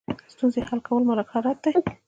[0.33, 1.73] ستونزې حل کول مهارت دی